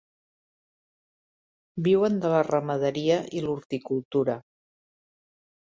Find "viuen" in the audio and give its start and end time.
1.89-2.17